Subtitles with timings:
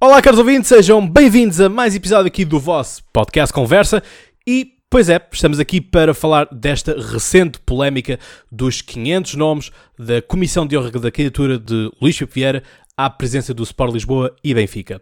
[0.00, 4.02] Olá, caros ouvintes, sejam bem-vindos a mais episódio aqui do vosso podcast Conversa.
[4.46, 8.18] E, pois é, estamos aqui para falar desta recente polémica
[8.50, 12.62] dos 500 nomes da Comissão de Honra da Candidatura de Luís Filipe Vieira
[12.96, 15.00] à presença do Sport Lisboa e Benfica.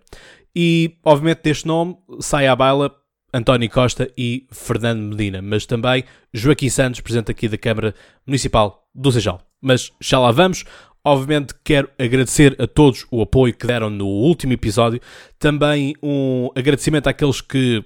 [0.55, 2.91] E, obviamente, deste nome sai à baila
[3.33, 7.95] António Costa e Fernando Medina, mas também Joaquim Santos, presidente aqui da Câmara
[8.27, 9.43] Municipal do Seixal.
[9.61, 10.65] Mas já lá vamos.
[11.07, 15.01] Obviamente quero agradecer a todos o apoio que deram no último episódio.
[15.39, 17.85] Também um agradecimento àqueles que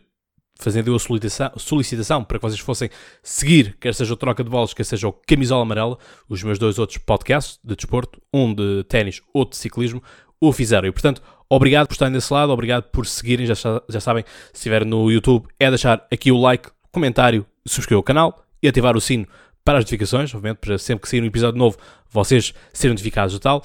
[0.59, 2.89] fazendo a solicitação, solicitação para que vocês fossem
[3.23, 5.99] seguir, quer seja o Troca de Bolas, quer seja o Camisola Amarela,
[6.31, 10.03] os meus dois outros podcasts de desporto, um de ténis, outro de ciclismo,
[10.41, 10.89] o fizeram.
[10.89, 13.45] E, portanto, obrigado por estarem desse lado, obrigado por seguirem.
[13.45, 13.55] Já,
[13.87, 18.47] já sabem, se estiver no YouTube, é deixar aqui o like, comentário, subscrever o canal
[18.63, 19.27] e ativar o sino
[19.65, 21.79] para as notificações, obviamente, para sempre que sair um episódio novo,
[22.09, 23.63] vocês serem notificados e tal.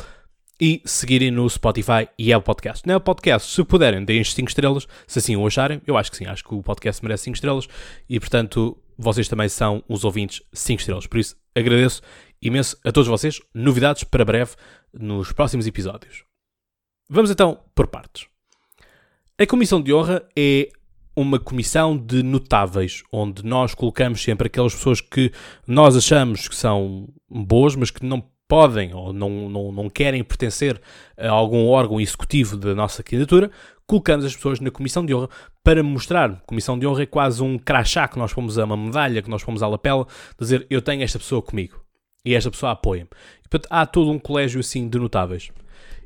[0.59, 2.87] E seguirem no Spotify e é o podcast.
[2.87, 5.81] Não é o podcast, se puderem, deem 5 estrelas, se assim o acharem.
[5.85, 7.67] Eu acho que sim, acho que o podcast merece 5 estrelas
[8.07, 11.07] e, portanto, vocês também são os ouvintes 5 estrelas.
[11.07, 12.01] Por isso, agradeço
[12.41, 13.41] imenso a todos vocês.
[13.53, 14.51] Novidades para breve
[14.93, 16.23] nos próximos episódios.
[17.09, 18.27] Vamos então por partes.
[19.37, 20.69] A Comissão de Honra é
[21.15, 25.31] uma comissão de notáveis, onde nós colocamos sempre aquelas pessoas que
[25.65, 30.79] nós achamos que são boas, mas que não podem ou não, não, não querem pertencer
[31.17, 33.49] a algum órgão executivo da nossa candidatura,
[33.87, 35.29] colocamos as pessoas na Comissão de Honra
[35.63, 36.41] para mostrar.
[36.45, 39.41] Comissão de Honra é quase um crachá que nós fomos a uma medalha, que nós
[39.41, 40.05] fomos à lapela,
[40.39, 41.81] dizer eu tenho esta pessoa comigo
[42.23, 43.09] e esta pessoa apoia-me.
[43.69, 45.51] Há todo um colégio assim de notáveis.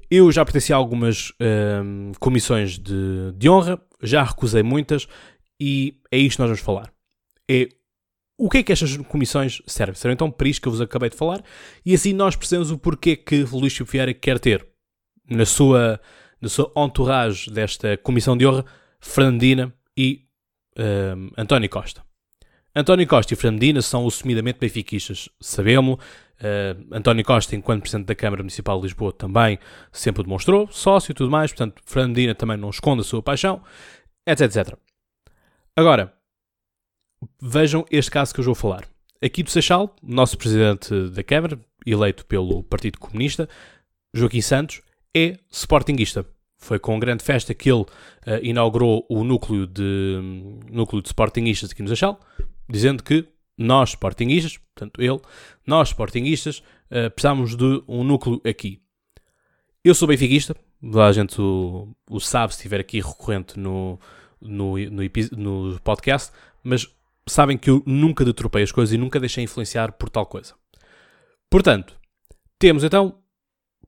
[0.09, 5.07] Eu já pertenci a algumas hum, comissões de, de honra, já recusei muitas
[5.59, 6.91] e é isto que nós vamos falar.
[7.49, 7.69] É
[8.37, 9.95] o que é que estas comissões servem?
[9.95, 11.43] Serão então para isto que eu vos acabei de falar
[11.85, 14.65] e assim nós percebemos o porquê que Luís Chico Vieira quer ter
[15.29, 15.99] na sua,
[16.41, 18.65] na sua entourage desta comissão de honra
[18.99, 20.25] Fernandina e
[20.77, 22.01] hum, António Costa.
[22.75, 25.97] António Costa e Fernandina são assumidamente benfiquistas, sabemos.
[26.39, 29.59] Uh, António Costa, enquanto Presidente da Câmara Municipal de Lisboa, também
[29.91, 33.61] sempre o demonstrou, sócio e tudo mais, portanto, Fernandina também não esconde a sua paixão,
[34.25, 34.77] etc, etc.
[35.75, 36.13] Agora,
[37.41, 38.87] vejam este caso que eu vou falar.
[39.21, 43.49] Aqui do Seixal, nosso Presidente da Câmara, eleito pelo Partido Comunista,
[44.13, 44.81] Joaquim Santos,
[45.13, 46.25] é sportinguista.
[46.57, 47.87] Foi com grande festa que ele uh,
[48.41, 52.19] inaugurou o núcleo de, um, núcleo de sportinguistas aqui no Seixal,
[52.69, 53.27] dizendo que
[53.59, 55.19] nós, sportinguistas, portanto ele,
[55.67, 58.81] nós, sportinguistas, uh, de um núcleo aqui.
[59.83, 60.55] Eu sou benfiquista,
[60.95, 63.99] a gente o, o, sabe se estiver aqui recorrente no,
[64.41, 65.03] no, no,
[65.37, 66.31] no, podcast,
[66.63, 66.87] mas
[67.27, 70.53] sabem que eu nunca detropei as coisas e nunca deixei influenciar por tal coisa.
[71.49, 71.95] Portanto,
[72.57, 73.19] temos então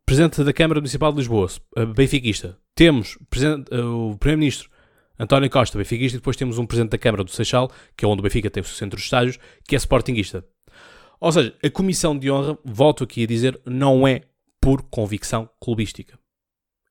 [0.06, 1.48] Presidente da Câmara Municipal de Lisboa,
[1.96, 2.58] benfiquista.
[2.76, 3.18] Temos
[3.72, 4.70] o Primeiro-Ministro
[5.22, 8.22] António Costa, benfiquista, e depois temos um presidente da Câmara do Seixal, que é onde
[8.22, 9.38] o Benfica tem o seu centro de estágios,
[9.68, 10.44] que é sportinguista.
[11.20, 14.24] Ou seja, a comissão de honra, volto aqui a dizer, não é
[14.60, 16.18] por convicção clubística.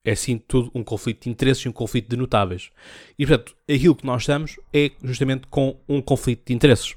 [0.04, 2.70] É sim tudo um conflito de interesses e um conflito de notáveis.
[3.18, 6.94] E portanto, aquilo que nós estamos é justamente com um conflito de interesses.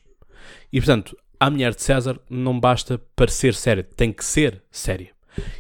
[0.72, 5.10] E portanto, a mulher de César não basta parecer séria, tem que ser séria.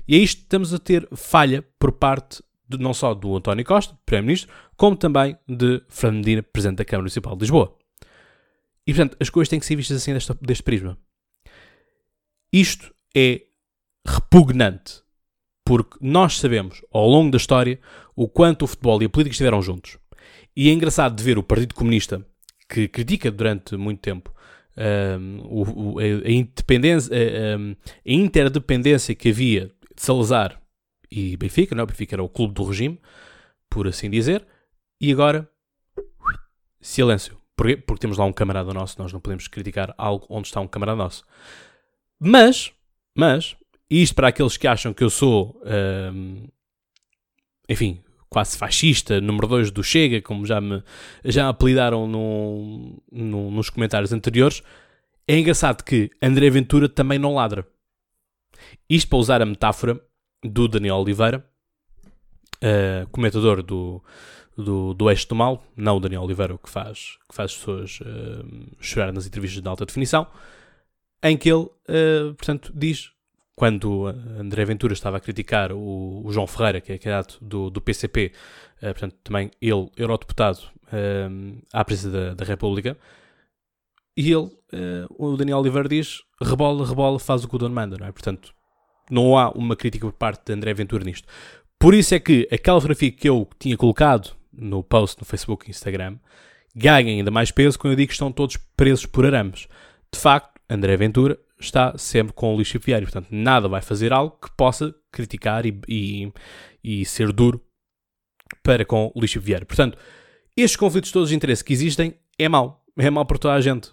[0.07, 3.65] E é isto que estamos a ter falha por parte de, não só do António
[3.65, 7.77] Costa, Primeiro-Ministro, como também de Fernando Medina, Presidente da Câmara Municipal de Lisboa.
[8.85, 10.97] E, portanto, as coisas têm que ser vistas assim deste, prisma.
[12.51, 13.43] Isto é
[14.05, 15.01] repugnante,
[15.65, 17.79] porque nós sabemos, ao longo da história,
[18.15, 19.97] o quanto o futebol e a política estiveram juntos.
[20.55, 22.25] E é engraçado de ver o Partido Comunista,
[22.69, 24.33] que critica durante muito tempo
[25.19, 30.61] um, a, independência, a, a interdependência que havia de Salazar
[31.13, 31.81] e Benfica, não?
[31.81, 31.83] É?
[31.83, 32.99] o Benfica era o clube do regime,
[33.69, 34.45] por assim dizer,
[34.99, 35.47] e agora
[36.81, 37.37] silêncio.
[37.55, 37.77] Porquê?
[37.77, 40.97] Porque temos lá um camarada nosso, nós não podemos criticar algo onde está um camarada
[40.97, 41.23] nosso.
[42.19, 42.73] Mas,
[43.15, 43.55] mas,
[43.89, 45.61] isto para aqueles que acham que eu sou,
[46.11, 46.47] hum,
[47.69, 50.83] enfim, quase fascista, número 2 do Chega, como já me
[51.23, 54.63] já apelidaram no, no, nos comentários anteriores,
[55.27, 57.67] é engraçado que André Ventura também não ladra.
[58.89, 60.01] Isto para usar a metáfora
[60.43, 61.45] do Daniel Oliveira,
[62.63, 64.03] uh, comentador do,
[64.57, 67.99] do, do Eixo do Mal, não o Daniel Oliveira, que faz, que faz as pessoas
[68.01, 70.27] uh, chorar nas entrevistas de alta definição,
[71.21, 73.11] em que ele, uh, portanto, diz,
[73.55, 74.07] quando
[74.39, 78.33] André Ventura estava a criticar o, o João Ferreira, que é candidato do, do PCP,
[78.81, 80.59] portanto, também ele, eurodeputado
[81.71, 82.97] à presidência da, da República,
[84.17, 84.49] e ele,
[85.19, 88.11] o Daniel Oliveira diz, rebola, rebola, faz o que o dono manda, não é?
[88.11, 88.55] Portanto,
[89.09, 91.27] não há uma crítica por parte de André Ventura nisto.
[91.79, 95.71] Por isso é que aquela fotografia que eu tinha colocado no post no Facebook e
[95.71, 96.17] Instagram
[96.75, 99.67] ganha ainda mais peso quando eu digo que estão todos presos por arames.
[100.11, 104.37] De facto, André Ventura está sempre com o lixo viário, portanto, nada vai fazer algo
[104.41, 106.31] que possa criticar e, e,
[106.83, 107.61] e ser duro
[108.61, 109.65] para com o lixo viário.
[109.65, 109.97] Portanto,
[110.55, 112.83] estes conflitos todos de interesse que existem é mau.
[112.97, 113.91] É mau para toda a gente.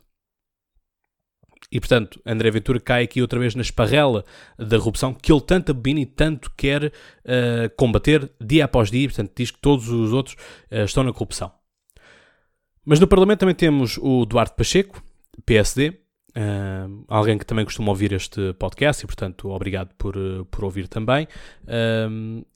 [1.73, 4.25] E, portanto, André Ventura cai aqui outra vez na esparrela
[4.59, 9.09] da corrupção que ele tanto abomina e tanto quer uh, combater dia após dia.
[9.09, 10.37] Portanto, diz que todos os outros
[10.71, 11.53] uh, estão na corrupção.
[12.85, 15.03] Mas no Parlamento também temos o Duarte Pacheco,
[15.47, 15.95] PSD, uh,
[16.35, 20.15] eh, alguém que também costuma ouvir este podcast e, portanto, obrigado por,
[20.51, 21.29] por ouvir também,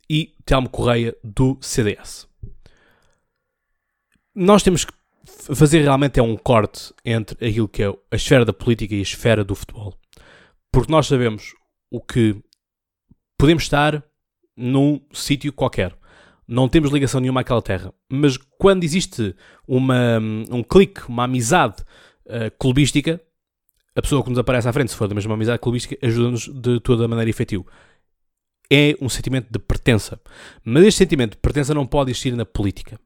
[0.09, 2.27] e Telmo Correia, do CDS.
[4.35, 4.93] Nós temos que
[5.53, 9.03] fazer realmente é um corte entre aquilo que é a esfera da política e a
[9.03, 9.95] esfera do futebol.
[10.73, 11.55] Porque nós sabemos
[11.91, 12.37] o que
[13.39, 14.03] podemos estar
[14.57, 15.97] num sítio qualquer.
[16.47, 17.93] Não temos ligação nenhuma àquela terra.
[18.11, 19.35] Mas quando existe
[19.67, 20.19] uma,
[20.51, 21.83] um clique, uma amizade
[22.27, 23.21] uh, clubística,
[23.97, 26.81] a pessoa que nos aparece à frente, se for da mesma amizade clubística, ajuda-nos de
[26.81, 27.65] toda a maneira efetiva.
[28.71, 30.21] É um sentimento de pertença.
[30.65, 32.99] Mas este sentimento de pertença não pode existir na política.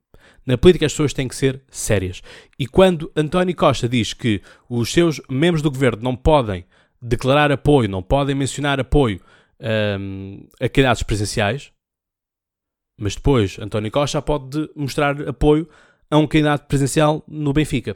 [0.48, 2.22] Na política as pessoas têm que ser sérias.
[2.58, 6.64] E quando António Costa diz que os seus membros do governo não podem
[7.02, 9.20] declarar apoio, não podem mencionar apoio
[10.00, 11.70] um, a candidatos presidenciais,
[12.98, 15.68] mas depois António Costa pode mostrar apoio
[16.10, 17.94] a um candidato presidencial no Benfica.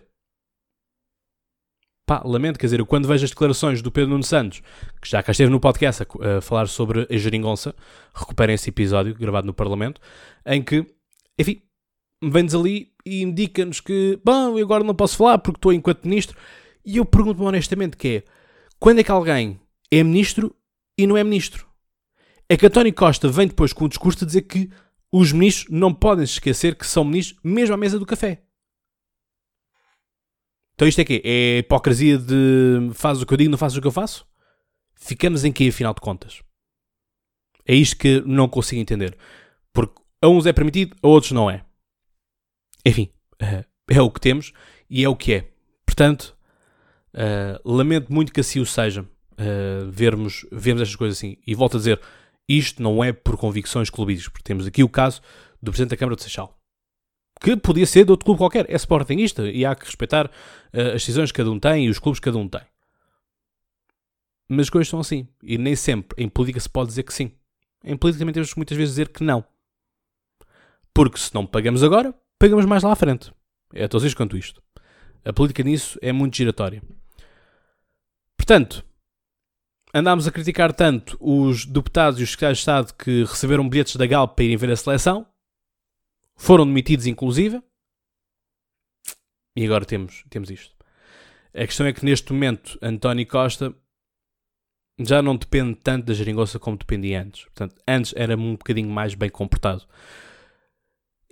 [2.06, 4.60] Pá, lamento, quer dizer, quando vejo as declarações do Pedro Nuno Santos,
[5.00, 7.74] que já cá esteve no podcast a, a falar sobre a geringonça,
[8.12, 10.02] recuperem esse episódio gravado no Parlamento,
[10.44, 10.84] em que,
[11.38, 11.62] enfim,
[12.22, 16.38] vem-nos ali e indica-nos que, bom, eu agora não posso falar porque estou enquanto ministro.
[16.84, 18.24] E eu pergunto-me honestamente que é,
[18.78, 19.60] quando é que alguém
[19.90, 20.54] é ministro
[20.96, 21.66] e não é ministro?
[22.48, 24.70] É que António Costa vem depois com o discurso de dizer que
[25.10, 28.42] os ministros não podem se esquecer que são ministros mesmo à mesa do café.
[30.74, 31.22] Então isto é quê?
[31.24, 34.26] É a hipocrisia de faz o que eu digo, não faz o que eu faço?
[34.96, 36.42] Ficamos em que afinal de contas?
[37.66, 39.16] É isto que não consigo entender.
[39.72, 41.64] Porque a uns é permitido, a outros não é.
[42.84, 44.52] Enfim, uh, é o que temos
[44.88, 45.48] e é o que é.
[45.86, 46.36] Portanto,
[47.14, 51.36] uh, lamento muito que assim o seja, uh, vermos, vermos estas coisas assim.
[51.46, 52.00] E volto a dizer,
[52.48, 55.20] isto não é por convicções clubísticas, porque temos aqui o caso
[55.62, 56.58] do Presidente da Câmara de Seixal,
[57.40, 60.30] que podia ser de outro clube qualquer, é Sportingista e há que respeitar
[60.72, 62.62] as decisões que cada um tem e os clubes que cada um tem.
[64.48, 67.32] Mas as coisas são assim, e nem sempre em política se pode dizer que sim.
[67.84, 69.44] Em política também temos muitas vezes dizer que não.
[70.94, 73.32] Porque se não pagamos agora, pagamos mais lá à frente.
[73.72, 74.60] É tão simples quanto isto.
[75.24, 76.82] A política nisso é muito giratória.
[78.36, 78.84] Portanto,
[79.94, 84.06] andámos a criticar tanto os deputados e os secretários de Estado que receberam bilhetes da
[84.06, 85.24] Galp para irem ver a seleção,
[86.34, 87.62] foram demitidos inclusive,
[89.56, 90.74] e agora temos, temos isto.
[91.54, 93.72] A questão é que neste momento António Costa
[94.98, 97.44] já não depende tanto da geringonça como dependia antes.
[97.44, 99.86] Portanto, antes era um bocadinho mais bem comportado.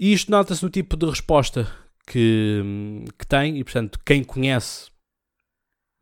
[0.01, 1.71] E isto nota-se no tipo de resposta
[2.07, 4.91] que, que tem, e portanto, quem conhece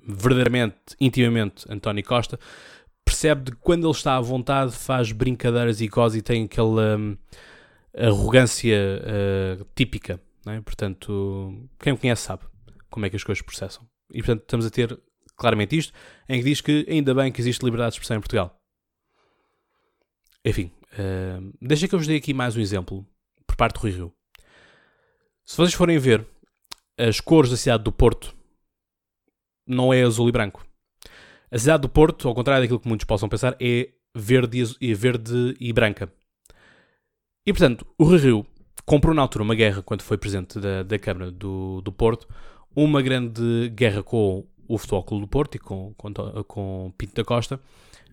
[0.00, 2.38] verdadeiramente, intimamente, António Costa,
[3.04, 6.96] percebe de que quando ele está à vontade faz brincadeiras e goza e tem aquela
[6.96, 7.18] um,
[7.92, 10.20] arrogância uh, típica.
[10.46, 10.60] É?
[10.60, 12.44] Portanto, quem o conhece sabe
[12.88, 13.84] como é que as coisas processam.
[14.12, 14.96] E portanto, estamos a ter
[15.36, 15.92] claramente isto,
[16.28, 18.56] em que diz que ainda bem que existe liberdade de expressão em Portugal.
[20.44, 23.04] Enfim, uh, deixa que eu vos dê aqui mais um exemplo
[23.58, 24.12] parte do Rui Rio.
[25.44, 26.24] Se vocês forem ver
[26.96, 28.34] as cores da cidade do Porto,
[29.66, 30.64] não é azul e branco.
[31.50, 35.56] A cidade do Porto, ao contrário daquilo que muitos possam pensar, é verde e, verde
[35.58, 36.10] e branca.
[37.44, 38.46] E portanto, o Rui Rio
[38.86, 42.28] comprou na altura uma guerra, quando foi presidente da, da Câmara do, do Porto,
[42.74, 46.12] uma grande guerra com o Futebol Clube do Porto e com, com,
[46.44, 47.60] com Pinto da Costa,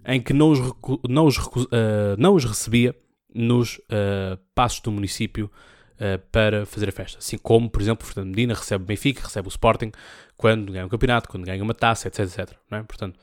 [0.06, 0.60] em que não os,
[1.08, 2.96] não os, uh, não os recebia
[3.36, 5.52] nos uh, passos do município
[5.96, 7.20] uh, para fazer a festa.
[7.20, 9.92] Assim como, por exemplo, Fernando Medina recebe o Benfica, recebe o Sporting
[10.38, 12.58] quando ganha um campeonato, quando ganha uma taça, etc, etc.
[12.72, 12.82] É?
[12.84, 13.20] Portanto,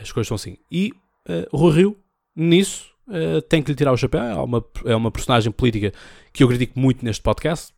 [0.00, 0.58] as coisas são assim.
[0.70, 0.92] E
[1.28, 1.96] uh, o Rio,
[2.36, 4.20] nisso, uh, tem que lhe tirar o chapéu.
[4.20, 5.92] É uma, é uma personagem política
[6.32, 7.72] que eu critico muito neste podcast.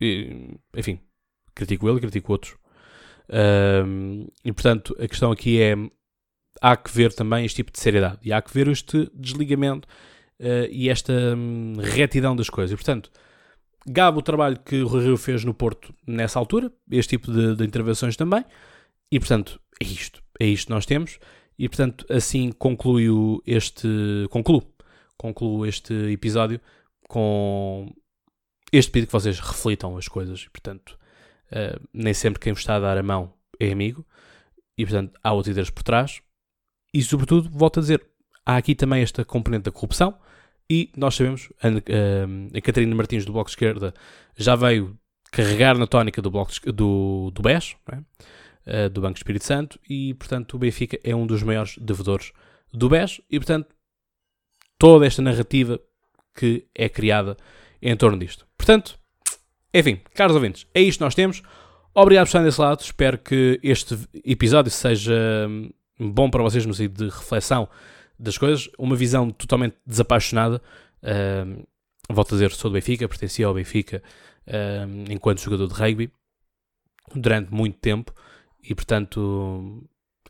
[0.00, 0.98] E, enfim,
[1.54, 2.56] critico ele, critico outros.
[4.44, 5.74] E portanto, a questão aqui é:
[6.60, 9.88] há que ver também este tipo de seriedade e há que ver este desligamento
[10.40, 12.72] uh, e esta um, retidão das coisas.
[12.72, 13.10] E, portanto,
[13.86, 17.64] gabo o trabalho que o Rio fez no Porto nessa altura, este tipo de, de,
[17.64, 18.44] intervenções também,
[19.10, 20.22] e portanto, é isto.
[20.38, 21.18] É isto que nós temos,
[21.58, 23.88] e portanto, assim concluo este.
[24.30, 24.62] concluo
[25.16, 26.60] concluo este episódio
[27.08, 27.92] com
[28.72, 30.42] este pedido que vocês reflitam as coisas.
[30.42, 30.98] E, portanto,
[31.52, 34.06] uh, nem sempre quem vos está a dar a mão é amigo.
[34.76, 36.20] E, portanto, há outros ideias por trás.
[36.92, 38.06] E, sobretudo, volto a dizer,
[38.44, 40.18] há aqui também esta componente da corrupção.
[40.68, 43.94] E nós sabemos, a, a, a Catarina Martins do Bloco de Esquerda
[44.36, 44.98] já veio
[45.30, 48.86] carregar na tónica do, bloco de, do, do BES, é?
[48.86, 52.32] uh, do Banco Espírito Santo, e portanto o Benfica é um dos maiores devedores
[52.72, 53.68] do BES, e portanto
[54.78, 55.80] toda esta narrativa
[56.34, 57.36] que é criada
[57.80, 58.46] em torno disto.
[58.56, 58.98] Portanto,
[59.72, 61.42] enfim, caros ouvintes, é isto que nós temos.
[61.94, 62.80] Obrigado por estarem desse lado.
[62.80, 65.14] Espero que este episódio seja
[65.48, 67.68] hum, bom para vocês no sentido de reflexão
[68.18, 68.68] das coisas.
[68.78, 70.60] Uma visão totalmente desapaixonada.
[72.10, 74.02] Volto a dizer, sou do Benfica, pertencia ao Benfica
[75.10, 76.12] enquanto jogador de rugby
[77.14, 78.12] durante muito tempo
[78.62, 79.82] e, portanto,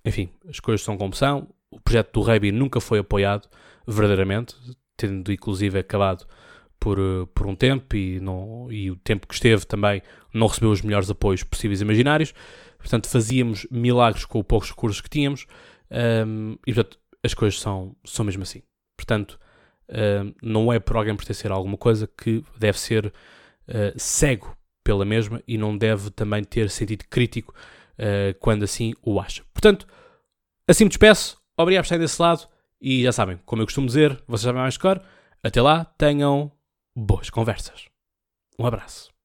[0.05, 1.49] enfim, as coisas são como são.
[1.71, 3.49] O projeto do rugby nunca foi apoiado
[3.87, 4.55] verdadeiramente,
[4.97, 6.27] tendo inclusive acabado
[6.79, 10.03] por, eh, por um tempo e, não, e o tempo que esteve também
[10.33, 12.35] não recebeu os melhores apoios possíveis imaginários.
[12.79, 15.47] Portanto, fazíamos milagres com os poucos recursos que tínhamos
[15.91, 18.63] um, e, portanto, as coisas são, são mesmo assim.
[18.97, 19.39] Portanto,
[19.89, 23.13] um, não é por alguém pertencer a alguma coisa que deve ser uh,
[23.97, 27.55] cego pela mesma e não deve também ter sentido crítico
[27.99, 29.45] uh, quando assim o acha.
[29.53, 29.87] Portanto,
[30.67, 31.41] assim me despeço.
[31.57, 32.49] Obrigado por estarem desse lado.
[32.81, 35.03] E já sabem, como eu costumo dizer, vocês sabem mais de cor.
[35.43, 36.53] Até lá, tenham
[36.95, 37.87] boas conversas.
[38.59, 39.16] Um abraço.